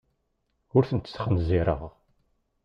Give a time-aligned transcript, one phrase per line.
[0.75, 1.81] Ur tent-sxenzireɣ.